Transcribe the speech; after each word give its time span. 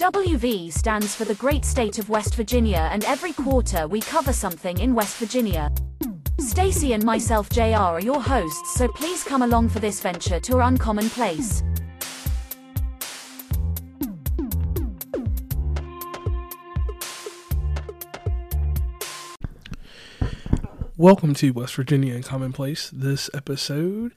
WV 0.00 0.72
stands 0.72 1.14
for 1.14 1.26
the 1.26 1.34
great 1.34 1.62
state 1.62 1.98
of 1.98 2.08
West 2.08 2.34
Virginia 2.34 2.88
and 2.90 3.04
every 3.04 3.34
quarter 3.34 3.86
we 3.86 4.00
cover 4.00 4.32
something 4.32 4.78
in 4.78 4.94
West 4.94 5.18
Virginia. 5.18 5.70
Stacy 6.38 6.94
and 6.94 7.04
myself 7.04 7.50
JR 7.50 7.74
are 7.74 8.00
your 8.00 8.18
hosts 8.18 8.76
so 8.76 8.88
please 8.88 9.22
come 9.22 9.42
along 9.42 9.68
for 9.68 9.78
this 9.78 10.00
venture 10.00 10.40
to 10.40 10.54
our 10.54 10.62
uncommon 10.62 11.10
place. 11.10 11.62
Welcome 20.96 21.34
to 21.34 21.50
West 21.50 21.74
Virginia 21.74 22.14
Uncommon 22.14 22.54
Place. 22.54 22.88
This 22.88 23.28
episode 23.34 24.14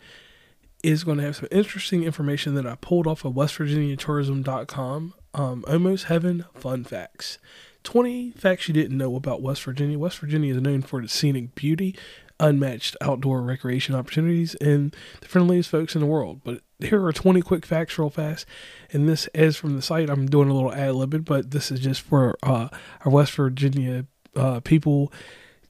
is 0.81 1.03
going 1.03 1.17
to 1.17 1.25
have 1.25 1.35
some 1.35 1.49
interesting 1.51 2.05
information 2.05 2.55
that 2.55 2.65
I 2.65 2.75
pulled 2.75 3.05
off 3.05 3.25
of 3.25 3.33
WestVirginiaTourism.com. 3.33 5.15
Um, 5.33 5.63
almost 5.67 6.05
heaven 6.05 6.45
fun 6.53 6.83
facts. 6.83 7.39
20 7.83 8.31
facts 8.31 8.67
you 8.67 8.73
didn't 8.73 8.97
know 8.97 9.15
about 9.15 9.41
West 9.41 9.63
Virginia. 9.63 9.99
West 9.99 10.19
Virginia 10.19 10.53
is 10.53 10.61
known 10.61 10.81
for 10.81 11.01
its 11.01 11.13
scenic 11.13 11.53
beauty, 11.55 11.95
unmatched 12.39 12.95
outdoor 13.01 13.41
recreation 13.41 13.95
opportunities, 13.95 14.55
and 14.55 14.95
the 15.21 15.27
friendliest 15.27 15.69
folks 15.69 15.95
in 15.95 16.01
the 16.01 16.07
world. 16.07 16.41
But 16.43 16.61
here 16.79 17.03
are 17.05 17.11
20 17.11 17.41
quick 17.41 17.65
facts, 17.65 17.97
real 17.97 18.09
fast. 18.09 18.45
And 18.91 19.07
this 19.07 19.27
is 19.33 19.57
from 19.57 19.75
the 19.75 19.81
site. 19.81 20.09
I'm 20.09 20.27
doing 20.27 20.49
a 20.49 20.53
little 20.53 20.73
ad 20.73 20.95
lib, 20.95 21.25
but 21.25 21.51
this 21.51 21.71
is 21.71 21.79
just 21.79 22.01
for 22.01 22.37
uh, 22.43 22.69
our 23.03 23.11
West 23.11 23.33
Virginia 23.33 24.05
uh, 24.35 24.59
people 24.61 25.11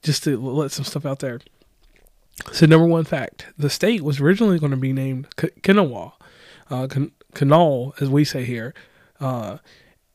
just 0.02 0.24
to 0.24 0.38
let 0.38 0.70
some 0.70 0.84
stuff 0.84 1.06
out 1.06 1.18
there. 1.18 1.40
So, 2.52 2.66
number 2.66 2.86
one 2.86 3.04
fact 3.04 3.46
the 3.56 3.70
state 3.70 4.02
was 4.02 4.20
originally 4.20 4.58
going 4.58 4.72
to 4.72 4.76
be 4.76 4.92
named 4.92 5.28
Kanawha. 5.62 6.12
Uh, 6.68 6.88
Kanawha, 7.32 7.92
as 8.00 8.08
we 8.08 8.24
say 8.24 8.44
here, 8.44 8.74
uh, 9.20 9.58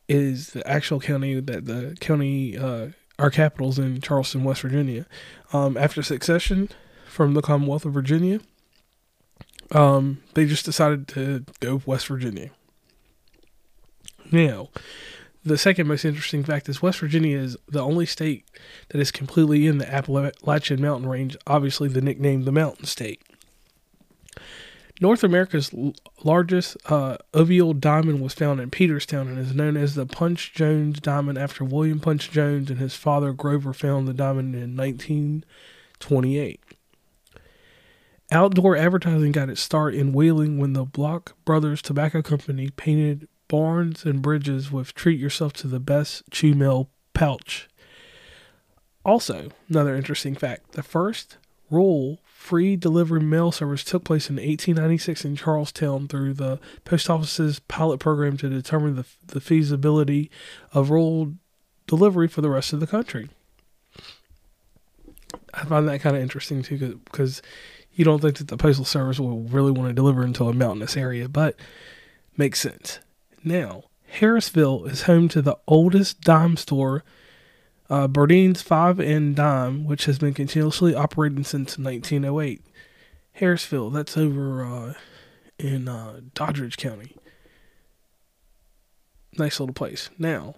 is 0.07 0.51
the 0.51 0.67
actual 0.67 0.99
county 0.99 1.39
that 1.39 1.65
the 1.65 1.95
county, 1.99 2.57
uh, 2.57 2.87
our 3.17 3.29
capital's 3.29 3.77
in 3.77 4.01
Charleston, 4.01 4.43
West 4.43 4.61
Virginia. 4.61 5.05
Um, 5.53 5.77
after 5.77 6.01
secession 6.01 6.69
from 7.07 7.33
the 7.33 7.41
Commonwealth 7.41 7.85
of 7.85 7.93
Virginia, 7.93 8.39
um, 9.71 10.21
they 10.33 10.45
just 10.45 10.65
decided 10.65 11.07
to 11.09 11.45
go 11.59 11.81
West 11.85 12.07
Virginia. 12.07 12.49
Now, 14.31 14.69
the 15.43 15.57
second 15.57 15.87
most 15.87 16.05
interesting 16.05 16.43
fact 16.43 16.69
is 16.69 16.81
West 16.81 16.99
Virginia 16.99 17.37
is 17.37 17.57
the 17.67 17.81
only 17.81 18.05
state 18.05 18.45
that 18.89 18.99
is 18.99 19.11
completely 19.11 19.67
in 19.67 19.77
the 19.77 19.91
Appalachian 19.91 20.81
mountain 20.81 21.09
range, 21.09 21.37
obviously 21.47 21.87
the 21.87 22.01
nickname 22.01 22.43
the 22.43 22.51
Mountain 22.51 22.85
State. 22.85 23.21
North 25.01 25.23
America's 25.23 25.71
largest 26.23 26.75
uh, 26.87 27.15
alluvial 27.33 27.73
diamond 27.73 28.19
was 28.19 28.33
found 28.33 28.59
in 28.59 28.69
Peterstown 28.69 29.29
and 29.29 29.39
is 29.39 29.55
known 29.55 29.77
as 29.77 29.95
the 29.95 30.05
Punch 30.05 30.53
Jones 30.53 30.99
Diamond 30.99 31.37
after 31.37 31.63
William 31.63 32.01
Punch 32.01 32.29
Jones 32.31 32.69
and 32.69 32.79
his 32.79 32.95
father 32.95 33.31
Grover 33.31 33.71
found 33.71 34.07
the 34.07 34.13
diamond 34.13 34.55
in 34.55 34.75
1928. 34.75 36.59
Outdoor 38.31 38.75
advertising 38.75 39.31
got 39.31 39.49
its 39.49 39.61
start 39.61 39.95
in 39.95 40.11
Wheeling 40.11 40.57
when 40.57 40.73
the 40.73 40.83
Bloch 40.83 41.33
Brothers 41.45 41.81
Tobacco 41.81 42.21
Company 42.21 42.69
painted 42.69 43.27
barns 43.47 44.05
and 44.05 44.21
bridges 44.21 44.69
with 44.69 44.93
treat 44.93 45.19
yourself 45.19 45.53
to 45.53 45.67
the 45.67 45.79
best 45.79 46.23
chew 46.29 46.53
mail 46.53 46.89
pouch. 47.13 47.69
Also, 49.05 49.49
another 49.69 49.95
interesting 49.95 50.35
fact 50.35 50.73
the 50.73 50.83
first 50.83 51.37
rural 51.71 52.19
free 52.39 52.77
delivery 52.77 53.19
mail 53.19 53.51
service 53.51 53.83
took 53.83 54.05
place 54.05 54.29
in 54.29 54.37
1896 54.37 55.25
in 55.25 55.35
Charles 55.35 55.73
Town 55.73 56.07
through 56.07 56.33
the 56.33 56.57
post 56.85 57.09
office's 57.09 57.59
pilot 57.59 57.99
program 57.99 58.37
to 58.37 58.47
determine 58.47 58.95
the, 58.95 59.05
the 59.27 59.41
feasibility 59.41 60.31
of 60.71 60.89
rural 60.89 61.33
delivery 61.85 62.29
for 62.29 62.39
the 62.39 62.49
rest 62.49 62.71
of 62.71 62.79
the 62.79 62.87
country. 62.87 63.29
I 65.53 65.65
find 65.65 65.85
that 65.89 65.99
kind 65.99 66.15
of 66.15 66.21
interesting 66.21 66.63
too 66.63 67.01
because 67.03 67.41
you 67.91 68.05
don't 68.05 68.21
think 68.21 68.37
that 68.37 68.47
the 68.47 68.57
postal 68.57 68.85
service 68.85 69.19
will 69.19 69.41
really 69.41 69.71
want 69.71 69.89
to 69.89 69.93
deliver 69.93 70.23
into 70.23 70.47
a 70.47 70.53
mountainous 70.53 70.95
area, 70.95 71.27
but 71.27 71.57
makes 72.37 72.61
sense. 72.61 72.99
Now, 73.43 73.83
Harrisville 74.19 74.89
is 74.89 75.03
home 75.03 75.27
to 75.29 75.41
the 75.41 75.57
oldest 75.67 76.21
dime 76.21 76.55
store, 76.55 77.03
uh, 77.89 78.07
Berdine's 78.07 78.61
Five 78.61 78.99
and 78.99 79.35
Dime, 79.35 79.85
which 79.85 80.05
has 80.05 80.19
been 80.19 80.33
continuously 80.33 80.93
operating 80.93 81.43
since 81.43 81.77
1908. 81.77 82.61
Harrisville, 83.39 83.91
that's 83.91 84.17
over 84.17 84.63
uh, 84.63 84.93
in 85.57 85.87
uh, 85.87 86.21
Doddridge 86.35 86.77
County. 86.77 87.15
Nice 89.37 89.59
little 89.59 89.73
place. 89.73 90.09
Now, 90.17 90.55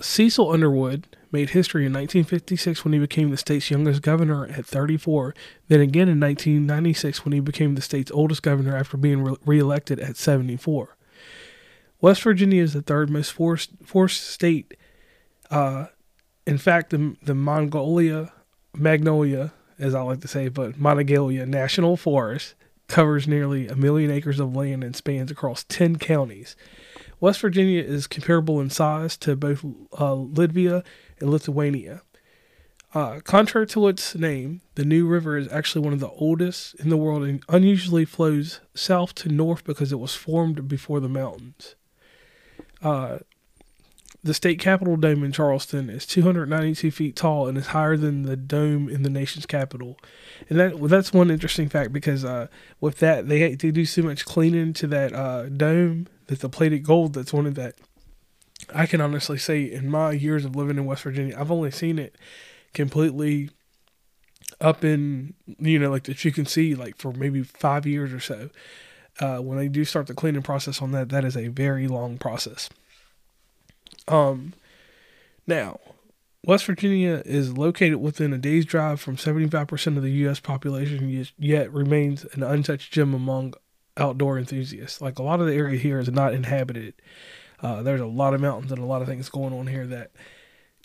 Cecil 0.00 0.50
Underwood 0.50 1.06
made 1.30 1.50
history 1.50 1.86
in 1.86 1.92
1956 1.92 2.84
when 2.84 2.92
he 2.92 2.98
became 2.98 3.30
the 3.30 3.36
state's 3.36 3.70
youngest 3.70 4.02
governor 4.02 4.46
at 4.46 4.66
34, 4.66 5.34
then 5.68 5.80
again 5.80 6.08
in 6.08 6.20
1996 6.20 7.24
when 7.24 7.32
he 7.32 7.40
became 7.40 7.74
the 7.74 7.82
state's 7.82 8.10
oldest 8.10 8.42
governor 8.42 8.76
after 8.76 8.96
being 8.96 9.22
re- 9.22 9.36
reelected 9.44 10.00
at 10.00 10.16
74. 10.16 10.96
West 12.00 12.22
Virginia 12.22 12.62
is 12.62 12.72
the 12.72 12.82
third 12.82 13.10
most 13.10 13.32
forced, 13.32 13.70
forest 13.84 14.26
state. 14.26 14.74
Uh, 15.50 15.86
in 16.46 16.58
fact, 16.58 16.90
the, 16.90 17.16
the 17.22 17.34
Mongolia, 17.34 18.32
Magnolia, 18.74 19.52
as 19.78 19.94
I 19.94 20.02
like 20.02 20.20
to 20.20 20.28
say, 20.28 20.48
but 20.48 20.78
Monongalia 20.78 21.46
National 21.46 21.96
Forest 21.96 22.54
covers 22.88 23.26
nearly 23.26 23.68
a 23.68 23.76
million 23.76 24.10
acres 24.10 24.40
of 24.40 24.54
land 24.54 24.84
and 24.84 24.94
spans 24.94 25.30
across 25.30 25.64
10 25.64 25.96
counties. 25.96 26.56
West 27.20 27.40
Virginia 27.40 27.82
is 27.82 28.06
comparable 28.06 28.60
in 28.60 28.68
size 28.68 29.16
to 29.18 29.36
both 29.36 29.64
uh, 29.92 30.14
Latvia 30.14 30.84
and 31.20 31.30
Lithuania. 31.30 32.02
Uh, 32.94 33.20
contrary 33.20 33.66
to 33.68 33.88
its 33.88 34.14
name, 34.14 34.60
the 34.74 34.84
New 34.84 35.06
River 35.06 35.38
is 35.38 35.50
actually 35.50 35.82
one 35.82 35.94
of 35.94 36.00
the 36.00 36.10
oldest 36.10 36.74
in 36.74 36.90
the 36.90 36.96
world 36.96 37.22
and 37.22 37.42
unusually 37.48 38.04
flows 38.04 38.60
south 38.74 39.14
to 39.14 39.30
north 39.30 39.64
because 39.64 39.92
it 39.92 40.00
was 40.00 40.14
formed 40.14 40.68
before 40.68 41.00
the 41.00 41.08
mountains. 41.08 41.74
Uh, 42.82 43.20
the 44.24 44.34
state 44.34 44.60
capitol 44.60 44.96
dome 44.96 45.24
in 45.24 45.32
Charleston 45.32 45.90
is 45.90 46.06
292 46.06 46.90
feet 46.90 47.16
tall 47.16 47.48
and 47.48 47.58
is 47.58 47.68
higher 47.68 47.96
than 47.96 48.22
the 48.22 48.36
dome 48.36 48.88
in 48.88 49.02
the 49.02 49.10
nation's 49.10 49.46
capital. 49.46 49.98
And 50.48 50.60
that 50.60 50.78
well, 50.78 50.88
that's 50.88 51.12
one 51.12 51.30
interesting 51.30 51.68
fact 51.68 51.92
because 51.92 52.24
uh, 52.24 52.46
with 52.80 52.98
that 52.98 53.28
they 53.28 53.54
they 53.54 53.70
do 53.70 53.84
so 53.84 54.02
much 54.02 54.24
cleaning 54.24 54.72
to 54.74 54.86
that 54.88 55.12
uh, 55.12 55.48
dome 55.48 56.06
that 56.26 56.40
the 56.40 56.48
plated 56.48 56.84
gold 56.84 57.14
that's 57.14 57.32
one 57.32 57.46
of 57.46 57.54
that. 57.56 57.74
I 58.72 58.86
can 58.86 59.00
honestly 59.00 59.38
say 59.38 59.62
in 59.62 59.90
my 59.90 60.12
years 60.12 60.44
of 60.44 60.54
living 60.54 60.76
in 60.76 60.84
West 60.84 61.02
Virginia, 61.02 61.36
I've 61.38 61.50
only 61.50 61.72
seen 61.72 61.98
it 61.98 62.16
completely 62.72 63.50
up 64.60 64.84
in 64.84 65.34
you 65.58 65.78
know 65.78 65.90
like 65.90 66.04
that 66.04 66.24
you 66.24 66.30
can 66.30 66.46
see 66.46 66.76
like 66.76 66.96
for 66.96 67.12
maybe 67.12 67.42
five 67.42 67.86
years 67.86 68.12
or 68.12 68.20
so 68.20 68.50
uh, 69.20 69.38
when 69.38 69.58
they 69.58 69.68
do 69.68 69.84
start 69.84 70.06
the 70.06 70.14
cleaning 70.14 70.42
process 70.42 70.80
on 70.80 70.92
that, 70.92 71.08
that 71.10 71.24
is 71.24 71.36
a 71.36 71.48
very 71.48 71.86
long 71.86 72.18
process. 72.18 72.70
Um, 74.08 74.54
now, 75.46 75.80
West 76.44 76.64
Virginia 76.64 77.22
is 77.24 77.56
located 77.56 77.96
within 77.96 78.32
a 78.32 78.38
day's 78.38 78.64
drive 78.64 79.00
from 79.00 79.16
75% 79.16 79.96
of 79.96 80.02
the 80.02 80.10
U.S. 80.10 80.40
population, 80.40 81.26
yet 81.38 81.72
remains 81.72 82.24
an 82.32 82.42
untouched 82.42 82.92
gem 82.92 83.14
among 83.14 83.54
outdoor 83.96 84.38
enthusiasts. 84.38 85.00
Like 85.00 85.18
a 85.18 85.22
lot 85.22 85.40
of 85.40 85.46
the 85.46 85.54
area 85.54 85.78
here 85.78 85.98
is 85.98 86.10
not 86.10 86.34
inhabited. 86.34 86.94
Uh, 87.60 87.82
there's 87.82 88.00
a 88.00 88.06
lot 88.06 88.34
of 88.34 88.40
mountains 88.40 88.72
and 88.72 88.82
a 88.82 88.86
lot 88.86 89.02
of 89.02 89.08
things 89.08 89.28
going 89.28 89.52
on 89.54 89.68
here 89.68 89.86
that 89.86 90.10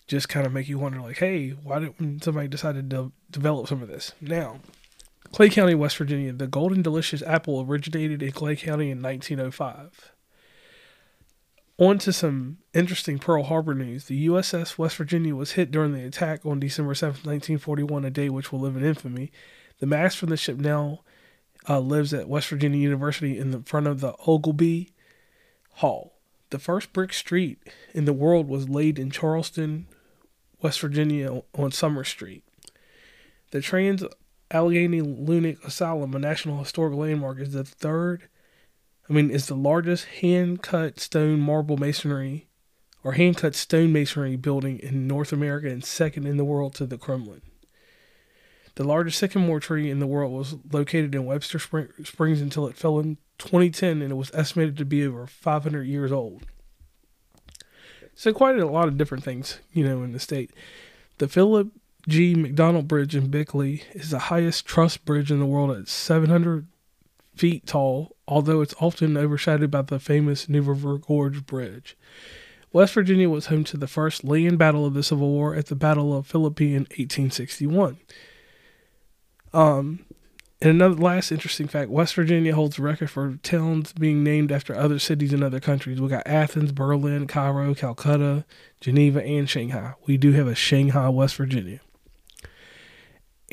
just 0.06 0.28
kind 0.28 0.46
of 0.46 0.52
make 0.52 0.68
you 0.68 0.78
wonder, 0.78 1.00
like, 1.00 1.18
hey, 1.18 1.50
why 1.50 1.80
didn't 1.80 2.22
somebody 2.22 2.46
decide 2.48 2.76
to 2.76 2.82
de- 2.82 3.12
develop 3.30 3.66
some 3.66 3.82
of 3.82 3.88
this? 3.88 4.12
Now, 4.20 4.60
Clay 5.32 5.50
County, 5.50 5.74
West 5.74 5.96
Virginia. 5.96 6.32
The 6.32 6.46
Golden 6.46 6.82
Delicious 6.82 7.22
apple 7.22 7.62
originated 7.68 8.22
in 8.22 8.32
Clay 8.32 8.56
County 8.56 8.90
in 8.90 9.02
1905. 9.02 10.12
On 11.80 11.96
to 11.98 12.12
some 12.12 12.58
interesting 12.74 13.20
Pearl 13.20 13.44
Harbor 13.44 13.72
news. 13.72 14.06
The 14.06 14.26
USS 14.26 14.78
West 14.78 14.96
Virginia 14.96 15.36
was 15.36 15.52
hit 15.52 15.70
during 15.70 15.92
the 15.92 16.04
attack 16.04 16.44
on 16.44 16.58
December 16.58 16.92
7, 16.92 17.12
1941, 17.12 18.04
a 18.04 18.10
day 18.10 18.28
which 18.28 18.50
will 18.50 18.58
live 18.58 18.76
in 18.76 18.84
infamy. 18.84 19.30
The 19.78 19.86
mast 19.86 20.18
from 20.18 20.30
the 20.30 20.36
ship 20.36 20.56
now 20.56 21.02
uh, 21.68 21.78
lives 21.78 22.12
at 22.12 22.28
West 22.28 22.48
Virginia 22.48 22.80
University 22.80 23.38
in 23.38 23.52
the 23.52 23.60
front 23.60 23.86
of 23.86 24.00
the 24.00 24.14
Oglebay 24.26 24.90
Hall. 25.74 26.18
The 26.50 26.58
first 26.58 26.92
brick 26.92 27.12
street 27.12 27.58
in 27.94 28.06
the 28.06 28.12
world 28.12 28.48
was 28.48 28.68
laid 28.68 28.98
in 28.98 29.12
Charleston, 29.12 29.86
West 30.60 30.80
Virginia 30.80 31.42
on 31.54 31.70
Summer 31.70 32.02
Street. 32.02 32.42
The 33.52 33.60
Trans 33.60 34.02
Allegheny 34.50 35.00
Lunatic 35.00 35.62
Asylum, 35.64 36.14
a 36.14 36.18
National 36.18 36.58
Historic 36.58 36.94
Landmark, 36.94 37.38
is 37.38 37.52
the 37.52 37.62
third, 37.62 38.28
I 39.08 39.12
mean, 39.12 39.30
it's 39.30 39.46
the 39.46 39.54
largest 39.54 40.04
hand 40.06 40.62
cut 40.62 41.00
stone 41.00 41.40
marble 41.40 41.76
masonry 41.76 42.48
or 43.02 43.12
hand 43.12 43.38
cut 43.38 43.54
stone 43.54 43.92
masonry 43.92 44.36
building 44.36 44.78
in 44.80 45.06
North 45.06 45.32
America 45.32 45.68
and 45.68 45.84
second 45.84 46.26
in 46.26 46.36
the 46.36 46.44
world 46.44 46.74
to 46.74 46.86
the 46.86 46.98
Kremlin. 46.98 47.40
The 48.74 48.84
largest 48.84 49.18
sycamore 49.18 49.60
tree 49.60 49.90
in 49.90 49.98
the 49.98 50.06
world 50.06 50.32
was 50.32 50.56
located 50.70 51.14
in 51.14 51.24
Webster 51.24 51.58
Springs 51.58 52.40
until 52.40 52.66
it 52.66 52.76
fell 52.76 52.98
in 52.98 53.16
2010 53.38 54.02
and 54.02 54.12
it 54.12 54.16
was 54.16 54.30
estimated 54.34 54.76
to 54.76 54.84
be 54.84 55.04
over 55.04 55.26
500 55.26 55.82
years 55.84 56.12
old. 56.12 56.44
So, 58.14 58.32
quite 58.32 58.58
a 58.58 58.66
lot 58.66 58.88
of 58.88 58.98
different 58.98 59.24
things, 59.24 59.58
you 59.72 59.84
know, 59.84 60.02
in 60.02 60.12
the 60.12 60.20
state. 60.20 60.52
The 61.18 61.28
Philip 61.28 61.68
G. 62.08 62.34
McDonald 62.34 62.88
Bridge 62.88 63.14
in 63.14 63.30
Beckley 63.30 63.84
is 63.92 64.10
the 64.10 64.18
highest 64.18 64.66
truss 64.66 64.96
bridge 64.96 65.30
in 65.30 65.38
the 65.38 65.46
world 65.46 65.70
at 65.70 65.88
700 65.88 66.66
feet 67.38 67.66
tall, 67.66 68.16
although 68.26 68.60
it's 68.60 68.74
often 68.80 69.16
overshadowed 69.16 69.70
by 69.70 69.82
the 69.82 69.98
famous 69.98 70.48
New 70.48 70.62
River 70.62 70.98
Gorge 70.98 71.46
Bridge. 71.46 71.96
West 72.72 72.94
Virginia 72.94 73.30
was 73.30 73.46
home 73.46 73.64
to 73.64 73.76
the 73.76 73.86
first 73.86 74.24
land 74.24 74.58
battle 74.58 74.84
of 74.84 74.94
the 74.94 75.02
Civil 75.02 75.30
War 75.30 75.54
at 75.54 75.66
the 75.66 75.74
Battle 75.74 76.16
of 76.16 76.26
Philippi 76.26 76.74
in 76.74 76.82
1861. 76.82 77.98
Um, 79.54 80.04
and 80.60 80.70
another 80.70 80.96
last 80.96 81.30
interesting 81.30 81.68
fact 81.68 81.88
West 81.90 82.14
Virginia 82.14 82.54
holds 82.54 82.76
the 82.76 82.82
record 82.82 83.10
for 83.10 83.36
towns 83.42 83.92
being 83.92 84.24
named 84.24 84.50
after 84.50 84.74
other 84.74 84.98
cities 84.98 85.32
in 85.32 85.42
other 85.42 85.60
countries. 85.60 86.00
We 86.00 86.08
got 86.08 86.26
Athens, 86.26 86.72
Berlin, 86.72 87.26
Cairo, 87.26 87.74
Calcutta, 87.74 88.44
Geneva, 88.80 89.22
and 89.22 89.48
Shanghai. 89.48 89.94
We 90.06 90.16
do 90.16 90.32
have 90.32 90.48
a 90.48 90.54
Shanghai, 90.54 91.08
West 91.08 91.36
Virginia. 91.36 91.80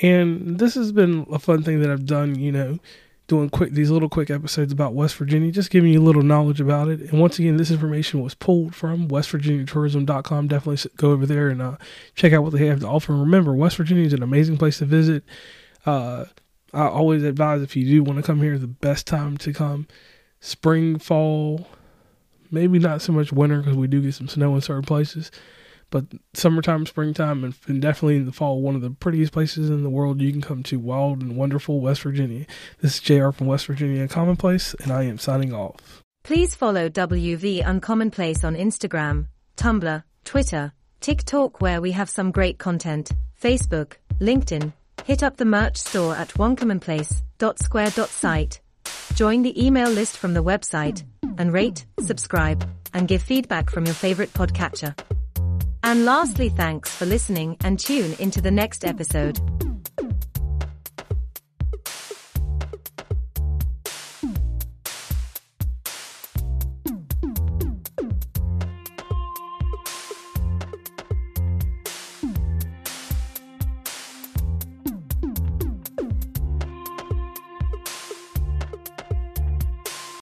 And 0.01 0.59
this 0.59 0.75
has 0.75 0.91
been 0.91 1.25
a 1.31 1.39
fun 1.39 1.63
thing 1.63 1.79
that 1.79 1.89
I've 1.89 2.05
done, 2.05 2.37
you 2.37 2.51
know, 2.51 2.79
doing 3.27 3.49
quick 3.49 3.71
these 3.71 3.89
little 3.89 4.09
quick 4.09 4.29
episodes 4.29 4.71
about 4.71 4.93
West 4.93 5.15
Virginia, 5.15 5.51
just 5.51 5.71
giving 5.71 5.91
you 5.91 5.99
a 5.99 6.03
little 6.03 6.21
knowledge 6.21 6.61
about 6.61 6.87
it. 6.87 7.01
And 7.01 7.19
once 7.19 7.39
again, 7.39 7.57
this 7.57 7.71
information 7.71 8.21
was 8.21 8.35
pulled 8.35 8.75
from 8.75 9.07
westvirginiatourism.com. 9.07 10.47
Definitely 10.47 10.89
go 10.97 11.11
over 11.11 11.25
there 11.25 11.49
and 11.49 11.61
uh, 11.61 11.77
check 12.13 12.33
out 12.33 12.43
what 12.43 12.53
they 12.53 12.67
have 12.67 12.81
to 12.81 12.87
offer. 12.87 13.13
And 13.13 13.21
remember, 13.21 13.53
West 13.53 13.77
Virginia 13.77 14.05
is 14.05 14.13
an 14.13 14.23
amazing 14.23 14.57
place 14.57 14.77
to 14.79 14.85
visit. 14.85 15.23
Uh, 15.85 16.25
I 16.73 16.87
always 16.87 17.23
advise 17.23 17.61
if 17.61 17.75
you 17.75 17.85
do 17.85 18.03
want 18.03 18.17
to 18.17 18.23
come 18.23 18.41
here, 18.41 18.57
the 18.57 18.67
best 18.67 19.07
time 19.07 19.37
to 19.37 19.53
come 19.53 19.87
spring, 20.39 20.99
fall, 20.99 21.67
maybe 22.51 22.79
not 22.79 23.01
so 23.01 23.11
much 23.11 23.31
winter 23.31 23.59
because 23.59 23.75
we 23.75 23.87
do 23.87 24.01
get 24.01 24.13
some 24.13 24.27
snow 24.27 24.53
in 24.55 24.61
certain 24.61 24.83
places. 24.83 25.31
But 25.89 26.05
summertime, 26.33 26.85
springtime, 26.85 27.43
and, 27.43 27.55
and, 27.67 27.81
definitely 27.81 28.17
in 28.17 28.25
the 28.25 28.31
fall, 28.31 28.61
one 28.61 28.75
of 28.75 28.81
the 28.81 28.89
prettiest 28.89 29.31
places 29.31 29.69
in 29.69 29.83
the 29.83 29.89
world 29.89 30.21
you 30.21 30.31
can 30.31 30.41
come 30.41 30.63
to 30.63 30.79
wild 30.79 31.21
and 31.21 31.37
wonderful 31.37 31.79
West 31.79 32.01
Virginia. 32.01 32.45
This 32.81 32.95
is 32.95 33.01
JR 33.01 33.31
from 33.31 33.47
West 33.47 33.67
Virginia 33.67 34.07
Commonplace, 34.07 34.73
and 34.81 34.91
I 34.91 35.03
am 35.03 35.17
signing 35.17 35.53
off. 35.53 36.03
Please 36.23 36.55
follow 36.55 36.89
WV 36.89 37.63
Uncommonplace 37.63 38.43
on 38.43 38.55
Instagram, 38.55 39.27
Tumblr, 39.57 40.03
Twitter, 40.23 40.73
TikTok, 40.99 41.61
where 41.61 41.79
we 41.79 41.91
have 41.91 42.09
some 42.09 42.31
great 42.31 42.57
content, 42.57 43.11
Facebook, 43.39 43.93
LinkedIn. 44.19 44.73
Hit 45.03 45.21
up 45.21 45.37
the 45.37 45.45
merch 45.45 45.77
store 45.77 46.15
at 46.15 46.29
uncommonplace.square.site. 46.29 48.61
Join 49.13 49.43
the 49.43 49.65
email 49.65 49.89
list 49.89 50.17
from 50.17 50.33
the 50.33 50.43
website, 50.43 51.03
and 51.37 51.53
rate, 51.53 51.85
subscribe, 51.99 52.67
and 52.93 53.07
give 53.07 53.21
feedback 53.21 53.69
from 53.69 53.85
your 53.85 53.93
favorite 53.93 54.33
podcatcher. 54.33 54.95
And 55.85 56.03
lastly, 56.03 56.49
thanks 56.49 56.89
for 56.89 57.05
listening 57.05 57.57
and 57.63 57.77
tune 57.77 58.15
into 58.17 58.41
the 58.41 58.49
next 58.49 58.83
episode. 58.83 59.39